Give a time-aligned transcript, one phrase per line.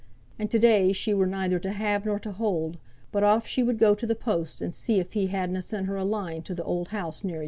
[0.39, 2.79] And to day she were neither to have nor to hold,
[3.11, 5.85] but off she would go to th' post, and see if he had na sent
[5.85, 7.39] her a line to th' old house near yo.